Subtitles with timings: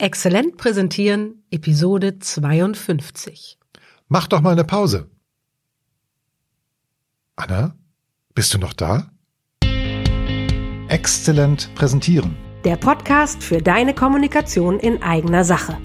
[0.00, 3.58] Exzellent präsentieren, Episode 52.
[4.08, 5.10] Mach doch mal eine Pause.
[7.36, 7.74] Anna,
[8.34, 9.10] bist du noch da?
[10.88, 12.34] Exzellent präsentieren.
[12.64, 15.76] Der Podcast für deine Kommunikation in eigener Sache.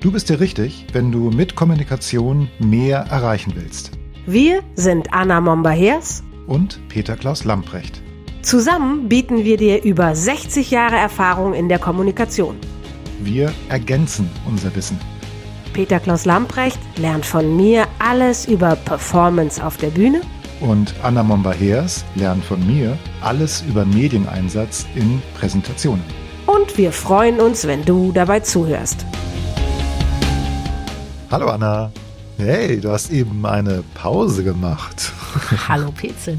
[0.00, 3.90] Du bist dir richtig, wenn du mit Kommunikation mehr erreichen willst.
[4.24, 8.02] Wir sind Anna Momba-Hers Und Peter Klaus Lamprecht.
[8.40, 12.56] Zusammen bieten wir dir über 60 Jahre Erfahrung in der Kommunikation.
[13.20, 14.98] Wir ergänzen unser Wissen.
[15.72, 20.20] Peter Klaus Lamprecht lernt von mir alles über Performance auf der Bühne
[20.60, 26.04] Und Anna Momba-Heers lernt von mir alles über Medieneinsatz in Präsentationen.
[26.46, 29.04] und wir freuen uns, wenn du dabei zuhörst.
[31.30, 31.90] Hallo Anna.
[32.36, 35.12] Hey, du hast eben eine Pause gemacht.
[35.68, 36.38] Hallo Petzel.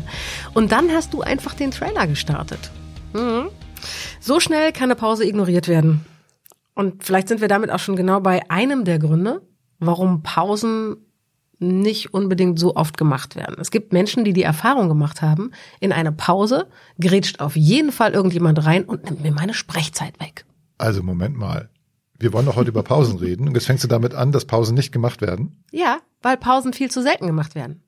[0.54, 2.70] Und dann hast du einfach den Trailer gestartet.
[3.14, 3.48] Mhm.
[4.20, 6.06] So schnell kann eine Pause ignoriert werden.
[6.76, 9.42] Und vielleicht sind wir damit auch schon genau bei einem der Gründe,
[9.80, 10.98] warum Pausen
[11.58, 13.56] nicht unbedingt so oft gemacht werden.
[13.60, 16.68] Es gibt Menschen, die die Erfahrung gemacht haben, in eine Pause
[17.00, 20.46] grätscht auf jeden Fall irgendjemand rein und nimmt mir meine Sprechzeit weg.
[20.78, 21.70] Also Moment mal.
[22.20, 23.48] Wir wollen doch heute über Pausen reden.
[23.48, 25.64] Und jetzt fängst du damit an, dass Pausen nicht gemacht werden.
[25.72, 27.82] Ja, weil Pausen viel zu selten gemacht werden.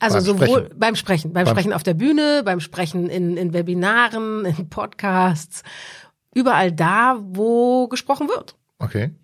[0.00, 0.78] Also Beim sowohl Sprechen.
[0.78, 5.62] beim Sprechen, beim, Beim- Sprechen auf der Bühne, beim Sprechen in, in Webinaren, in Podcasts,
[6.34, 8.56] überall da, wo gesprochen wird.
[8.78, 9.14] Okay.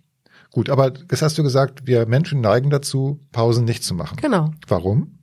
[0.52, 4.18] Gut, aber das hast du gesagt, wir Menschen neigen dazu, Pausen nicht zu machen.
[4.20, 4.50] Genau.
[4.66, 5.18] Warum?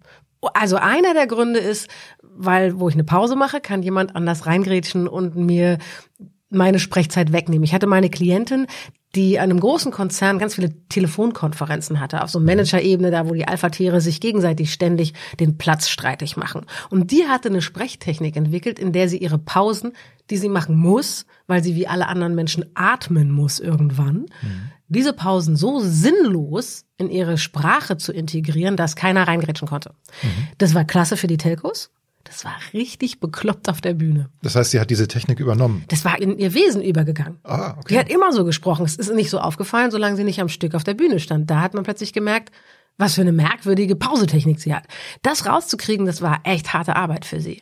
[0.53, 1.89] Also einer der Gründe ist,
[2.21, 5.79] weil wo ich eine Pause mache, kann jemand anders reingrätschen und mir
[6.49, 7.63] meine Sprechzeit wegnehmen.
[7.63, 8.67] Ich hatte meine Klientin,
[9.15, 13.47] die an einem großen Konzern ganz viele Telefonkonferenzen hatte, auf so Managerebene, da wo die
[13.47, 16.65] Alpha-Tiere sich gegenseitig ständig den Platz streitig machen.
[16.89, 19.93] Und die hatte eine Sprechtechnik entwickelt, in der sie ihre Pausen,
[20.29, 24.25] die sie machen muss, weil sie wie alle anderen Menschen atmen muss irgendwann,
[24.87, 29.91] diese Pausen so sinnlos in ihre Sprache zu integrieren, dass keiner reingrätschen konnte.
[30.57, 31.91] Das war klasse für die Telcos.
[32.23, 34.29] Das war richtig bekloppt auf der Bühne.
[34.41, 35.85] Das heißt, sie hat diese Technik übernommen.
[35.87, 37.37] Das war in ihr Wesen übergegangen.
[37.43, 37.99] Ah, Sie okay.
[37.99, 38.85] hat immer so gesprochen.
[38.85, 41.49] Es ist nicht so aufgefallen, solange sie nicht am Stück auf der Bühne stand.
[41.49, 42.51] Da hat man plötzlich gemerkt,
[42.97, 44.85] was für eine merkwürdige Pausetechnik sie hat.
[45.21, 47.61] Das rauszukriegen, das war echt harte Arbeit für sie.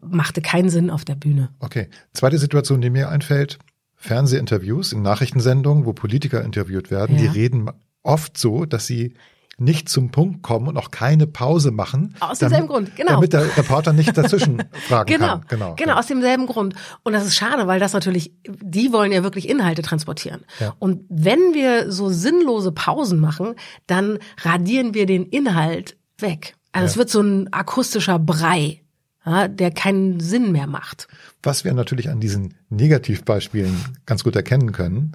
[0.00, 1.50] Machte keinen Sinn auf der Bühne.
[1.60, 1.88] Okay.
[2.14, 3.58] Zweite Situation, die mir einfällt.
[3.96, 7.22] Fernsehinterviews in Nachrichtensendungen, wo Politiker interviewt werden, Ja.
[7.22, 7.70] die reden
[8.02, 9.14] oft so, dass sie
[9.60, 12.14] nicht zum Punkt kommen und auch keine Pause machen.
[12.20, 13.12] Aus demselben Grund, genau.
[13.12, 15.44] Damit der Reporter nicht dazwischen fragen Genau, kann.
[15.48, 16.74] Genau, genau, aus demselben Grund.
[17.02, 20.44] Und das ist schade, weil das natürlich, die wollen ja wirklich Inhalte transportieren.
[20.60, 20.74] Ja.
[20.78, 23.54] Und wenn wir so sinnlose Pausen machen,
[23.86, 26.56] dann radieren wir den Inhalt weg.
[26.72, 26.98] Also es Ja.
[27.00, 28.80] wird so ein akustischer Brei,
[29.26, 31.06] ja, der keinen Sinn mehr macht.
[31.42, 33.74] Was wir natürlich an diesen Negativbeispielen
[34.06, 35.12] ganz gut erkennen können,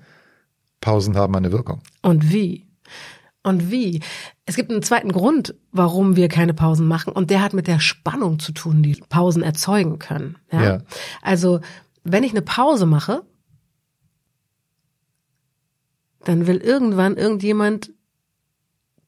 [0.82, 1.82] Pausen haben eine Wirkung.
[2.04, 2.65] Und wie?
[3.46, 4.02] Und wie?
[4.46, 7.80] Es gibt einen zweiten Grund, warum wir keine Pausen machen, und der hat mit der
[7.80, 10.38] Spannung zu tun, die Pausen erzeugen können.
[10.52, 10.64] Ja?
[10.64, 10.78] Ja.
[11.22, 11.62] Also,
[12.04, 13.22] wenn ich eine Pause mache,
[16.24, 17.92] dann will irgendwann irgendjemand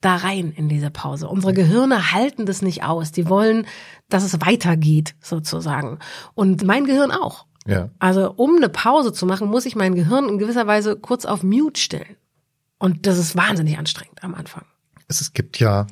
[0.01, 1.27] da rein in diese Pause.
[1.27, 3.11] Unsere Gehirne halten das nicht aus.
[3.11, 3.65] Die wollen,
[4.07, 5.97] dass es weitergeht, sozusagen.
[6.35, 7.47] Und mein Gehirn auch.
[7.65, 7.89] Ja.
[7.97, 11.41] Also um eine Pause zu machen, muss ich mein Gehirn in gewisser Weise kurz auf
[11.41, 12.17] Mute stellen.
[12.79, 14.63] Und das ist wahnsinnig anstrengend am Anfang.
[15.07, 15.88] Es, gibt ja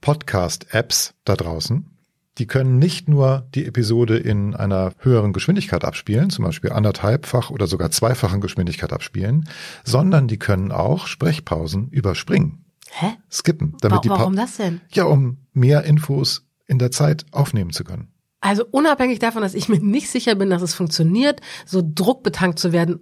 [0.00, 1.90] Podcast-Apps da draußen,
[2.38, 7.66] die können nicht nur die Episode in einer höheren Geschwindigkeit abspielen, zum Beispiel anderthalbfach oder
[7.66, 9.48] sogar zweifachen Geschwindigkeit abspielen,
[9.84, 13.14] sondern die können auch Sprechpausen überspringen, Hä?
[13.32, 14.80] skippen, Wa damit die Pa- warum das denn?
[14.90, 18.08] ja, um mehr Infos in der Zeit aufnehmen zu können.
[18.40, 22.70] Also unabhängig davon, dass ich mir nicht sicher bin, dass es funktioniert, so druckbetankt zu
[22.72, 23.00] werden,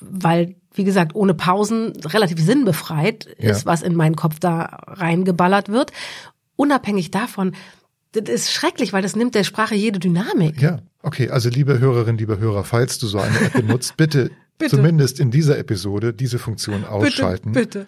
[0.00, 3.66] weil, wie gesagt, ohne Pausen relativ sinnbefreit ist, Ja.
[3.66, 5.92] was in meinen Kopf da reingeballert wird.
[6.56, 7.54] Unabhängig davon,
[8.12, 10.60] das ist schrecklich, weil das nimmt der Sprache jede Dynamik.
[10.60, 14.76] Ja, okay, also liebe Hörerinnen, liebe Hörer, falls du so eine App benutzt, bitte, Bitte.
[14.76, 17.52] zumindest in dieser Episode diese Funktion ausschalten.
[17.52, 17.86] Bitte, bitte.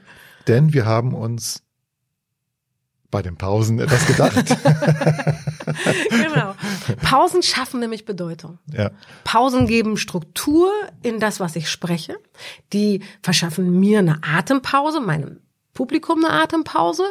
[0.48, 1.62] Denn wir haben uns
[3.14, 4.34] bei den Pausen etwas gedacht.
[6.10, 6.54] Genau.
[7.02, 8.58] Pausen schaffen nämlich Bedeutung.
[8.72, 8.90] ja,
[9.22, 10.70] Pausen geben Struktur
[11.02, 12.16] in das, was ich spreche.
[12.72, 15.38] Die verschaffen mir eine Atempause, meinem
[15.72, 17.04] Publikum eine Atempause.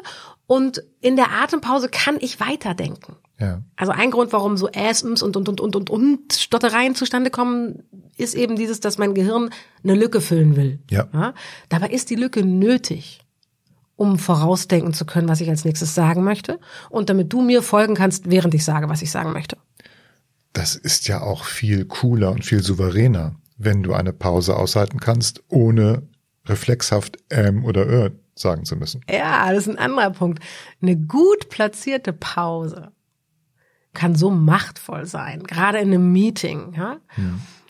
[0.46, 3.16] Und in der Atempause kann ich weiterdenken.
[3.40, 7.30] ja, Also ein Grund, warum so Äsms und, und, und, und, und, und Stottereien zustande
[7.30, 7.84] kommen,
[8.18, 9.50] ist eben dieses, dass mein Gehirn
[9.84, 10.80] eine Lücke füllen will.
[10.92, 11.34] Ja.
[11.70, 13.22] Dabei ist die Lücke nötig,
[13.96, 16.60] um vorausdenken zu können, was ich als nächstes sagen möchte.
[16.90, 19.58] Und damit du mir folgen kannst, während ich sage, was ich sagen möchte.
[20.54, 25.44] das ist ja auch viel cooler und viel souveräner, wenn du eine Pause aushalten kannst,
[25.50, 26.04] ohne
[26.46, 29.02] reflexhaft ähm oder äh sagen zu müssen.
[29.10, 30.44] Ja, das ist ein anderer Punkt.
[30.82, 32.92] Eine gut platzierte Pause
[33.94, 36.98] kann so machtvoll sein, gerade in einem Meeting, ja.
[37.16, 37.24] ja.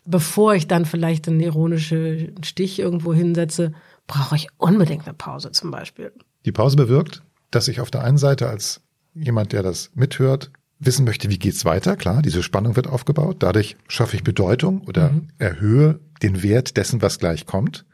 [0.06, 3.74] Bevor ich dann vielleicht einen ironischen Stich irgendwo hinsetze,
[4.08, 6.12] brauche ich unbedingt eine Pause zum Beispiel.
[6.46, 8.82] Die Pause bewirkt, dass ich auf der einen Seite als
[9.14, 11.96] jemand, der das mithört, wissen möchte, wie geht's weiter.
[11.96, 13.38] Klar, diese Spannung wird aufgebaut.
[13.40, 15.28] Dadurch schaffe ich Bedeutung oder mhm.
[15.38, 17.86] erhöhe den Wert dessen, was gleich kommt.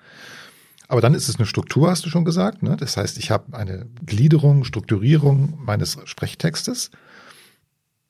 [0.88, 2.63] Aber dann ist es eine Struktur, hast du schon gesagt.
[2.63, 2.75] Ne?
[2.75, 6.89] Das heißt, ich habe eine Gliederung, Strukturierung meines Sprechtextes.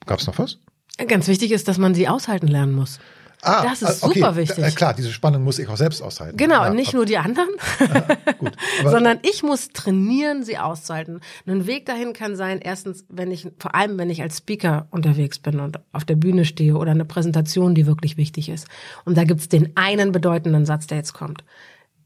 [0.06, 0.60] Gab es noch was?
[1.08, 3.00] Ganz wichtig ist, dass man sie aushalten lernen muss.
[3.42, 4.20] Ah, das ist okay.
[4.20, 4.64] super wichtig.
[4.64, 6.36] Da, klar, diese Spannung muss ich auch selbst aushalten.
[6.36, 6.98] Genau, ja, nicht okay.
[6.98, 7.50] nur die anderen,
[8.38, 8.52] gut,
[8.84, 11.22] sondern ich muss trainieren, sie auszuhalten.
[11.46, 15.40] Ein Weg dahin kann sein, erstens, wenn ich, vor allem wenn ich als Speaker unterwegs
[15.40, 18.68] bin und auf der Bühne stehe oder eine Präsentation, die wirklich wichtig ist.
[19.06, 21.46] Und da gibt's den einen bedeutenden Satz, der jetzt kommt.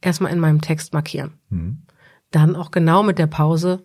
[0.02, 1.34] Erstmal in meinem Text markieren.
[1.50, 1.82] Mhm.
[2.30, 3.84] Dann auch genau mit der Pause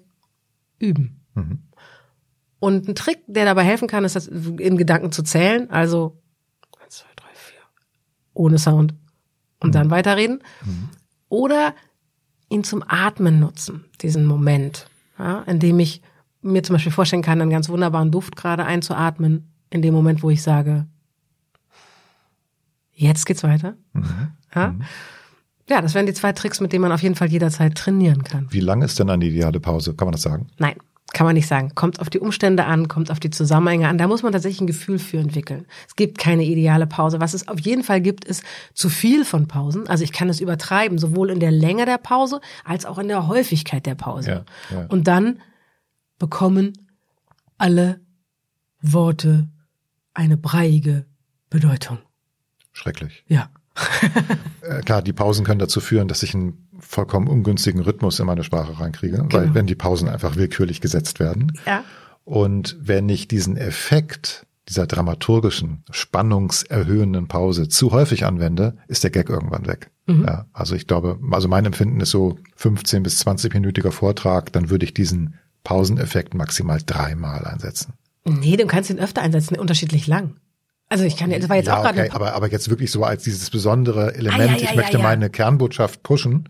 [0.79, 1.25] üben.
[1.35, 1.62] Mhm.
[2.61, 5.71] Und ein Trick, der dabei helfen kann, ist das in Gedanken zu zählen.
[5.71, 6.21] Also
[8.38, 8.94] ohne Sound
[9.61, 9.73] und mhm.
[9.73, 10.43] dann weiterreden.
[10.64, 10.88] Mhm.
[11.29, 11.75] Oder
[12.49, 14.87] ihn zum Atmen nutzen, diesen Moment,
[15.19, 16.00] ja, in dem ich
[16.40, 20.31] mir zum Beispiel vorstellen kann, einen ganz wunderbaren Duft gerade einzuatmen, in dem Moment, wo
[20.31, 20.87] ich sage,
[22.93, 23.76] jetzt geht's weiter.
[23.93, 24.29] Mhm.
[24.55, 24.69] Ja?
[24.69, 24.82] Mhm.
[25.69, 28.46] ja, das wären die zwei Tricks, mit denen man auf jeden Fall jederzeit trainieren kann.
[28.50, 29.94] Wie lang ist denn eine ideale Pause?
[29.94, 30.46] Kann man das sagen?
[30.58, 30.76] Nein.
[31.19, 31.75] Kann man nicht sagen.
[31.75, 33.99] Kommt auf die Umstände an, kommt auf die Zusammenhänge an.
[33.99, 35.67] Da muss man tatsächlich ein Gefühl für entwickeln.
[35.88, 37.19] Es gibt keine ideale Pause.
[37.19, 39.88] Was es auf jeden Fall gibt, ist zu viel von Pausen.
[39.88, 43.26] Also ich kann es übertreiben, sowohl in der Länge der Pause als auch in der
[43.26, 44.44] Häufigkeit der Pause.
[44.70, 44.87] Ja, ja.
[44.87, 45.41] Und dann
[46.20, 46.75] bekommen
[47.56, 47.99] alle
[48.81, 49.49] Worte
[50.15, 51.05] eine breiige
[51.50, 51.99] Bedeutung.
[52.73, 53.25] Schrecklich.
[53.26, 53.50] Ja.
[54.61, 58.45] Äh, klar, die Pausen können dazu führen, dass ich einen vollkommen ungünstigen Rhythmus in meine
[58.45, 59.33] Sprache reinkriege, genau.
[59.33, 61.53] weil wenn die Pausen einfach willkürlich gesetzt werden.
[61.65, 61.85] Ja.
[62.25, 69.31] Und wenn ich diesen Effekt dieser dramaturgischen, spannungserhöhenden Pause zu häufig anwende, ist der Gag
[69.31, 69.91] irgendwann weg.
[70.07, 70.25] Mhm.
[70.27, 74.69] Ja, also ich glaube, also mein Empfinden ist so 15 bis 20 minütiger Vortrag, dann
[74.69, 75.35] würde ich diesen
[75.65, 77.95] Pauseneffekt maximal dreimal einsetzen.
[78.27, 80.37] Nee, du kannst ihn öfter einsetzen, unterschiedlich lang.
[80.88, 82.00] Also ich kann, das war jetzt ja, auch gerade.
[82.00, 84.99] Okay, aber, aber jetzt wirklich so als dieses besondere Element, ah, ja, ja, ich möchte
[84.99, 86.49] meine Kernbotschaft pushen.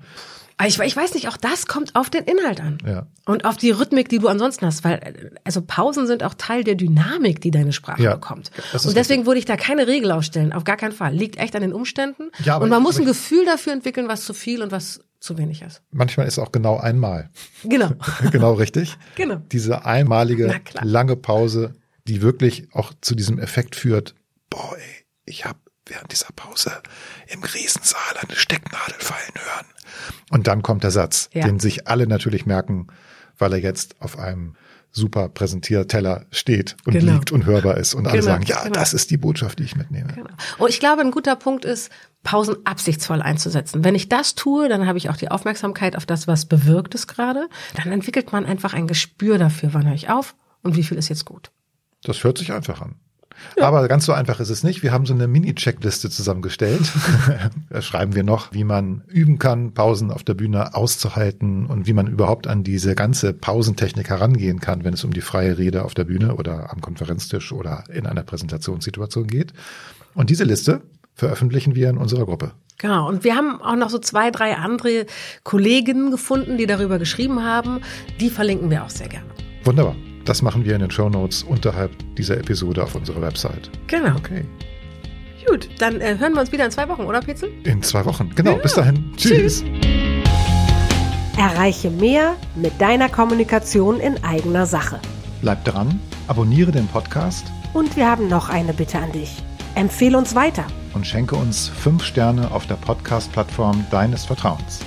[0.66, 2.78] Ich, ich weiß nicht, auch das kommt auf den Inhalt an.
[2.84, 3.06] Ja.
[3.26, 6.74] Und auf die Rhythmik, die du ansonsten hast, weil also Pausen sind auch Teil der
[6.74, 8.50] Dynamik, die deine Sprache ja, bekommt.
[8.72, 9.26] Und deswegen richtig.
[9.26, 11.14] würde ich da keine Regel aufstellen, auf gar keinen Fall.
[11.14, 12.30] Liegt echt an den Umständen.
[12.42, 15.38] Ja, aber und man muss ein Gefühl dafür entwickeln, was zu viel und was zu
[15.38, 15.82] wenig ist.
[15.92, 17.30] Manchmal ist auch genau einmal.
[17.62, 17.90] Genau.
[18.32, 18.96] genau richtig.
[19.14, 19.36] Genau.
[19.52, 21.74] Diese einmalige lange Pause,
[22.08, 24.14] die wirklich auch zu diesem Effekt führt,
[24.58, 26.82] boah, ey, ich habe während dieser Pause
[27.28, 29.66] im Riesensaal eine Stecknadel fallen hören.
[30.30, 31.46] Und dann kommt der Satz, ja.
[31.46, 32.88] den sich alle natürlich merken,
[33.38, 34.54] weil er jetzt auf einem
[34.90, 37.12] super Präsentierteller steht und genau.
[37.12, 38.74] liegt und hörbar ist und alle genau, sagen, ja, genau.
[38.74, 40.12] das ist die Botschaft, die ich mitnehme.
[40.12, 40.30] Genau.
[40.58, 41.90] Und ich glaube, ein guter Punkt ist,
[42.22, 43.84] Pausen absichtsvoll einzusetzen.
[43.84, 47.06] Wenn ich das tue, dann habe ich auch die Aufmerksamkeit auf das, was bewirkt es
[47.06, 47.48] gerade.
[47.76, 51.08] Dann entwickelt man einfach ein Gespür dafür, wann höre ich auf und wie viel ist
[51.08, 51.50] jetzt gut.
[52.02, 52.96] Das hört sich einfach an.
[53.56, 53.68] Ja.
[53.68, 54.82] Aber ganz so einfach ist es nicht.
[54.82, 56.92] Wir haben so eine Mini-Checkliste zusammengestellt.
[57.70, 61.92] da schreiben wir noch, wie man üben kann, Pausen auf der Bühne auszuhalten und wie
[61.92, 65.94] man überhaupt an diese ganze Pausentechnik herangehen kann, wenn es um die freie Rede auf
[65.94, 69.52] der Bühne oder am Konferenztisch oder in einer Präsentationssituation geht.
[70.14, 70.82] Und diese Liste
[71.14, 72.52] veröffentlichen wir in unserer Gruppe.
[72.78, 73.08] Genau.
[73.08, 75.06] Und wir haben auch noch so zwei, drei andere
[75.42, 77.80] Kolleginnen gefunden, die darüber geschrieben haben.
[78.20, 79.26] Die verlinken wir auch sehr gerne.
[79.64, 79.96] Wunderbar.
[80.28, 83.70] Das machen wir in den Show Notes unterhalb dieser Episode auf unserer Website.
[83.86, 84.14] Genau.
[84.14, 84.44] Okay.
[85.48, 87.48] Gut, dann äh, hören wir uns wieder in zwei Wochen, oder Petzel?
[87.64, 88.50] In zwei Wochen, genau.
[88.50, 88.56] Ja.
[88.58, 89.10] Bis dahin.
[89.16, 89.64] Tschüss.
[89.64, 89.64] Tschüss.
[91.38, 95.00] Erreiche mehr mit deiner Kommunikation in eigener Sache.
[95.40, 97.46] Bleib dran, abonniere den Podcast.
[97.72, 99.42] Und wir haben noch eine Bitte an dich.
[99.76, 100.66] Empfehle uns weiter.
[100.92, 104.80] Und schenke uns fünf Sterne auf der Podcast-Plattform deines Vertrauens.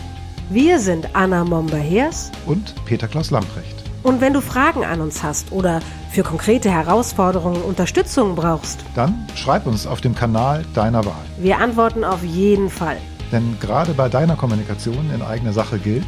[0.52, 3.81] Wir sind Anna Momber-Hers und Peter Klaus Lamprecht.
[4.04, 5.80] Und wenn du Fragen an uns hast oder
[6.12, 11.24] für konkrete Herausforderungen Unterstützung brauchst, dann schreib uns auf dem Kanal deiner Wahl.
[11.38, 12.98] Wir antworten auf jeden Fall.
[13.32, 16.08] Denn gerade bei deiner Kommunikation in eigener Sache gilt,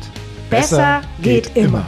[0.49, 1.67] besser, besser geht, geht, immer.
[1.67, 1.85] immer.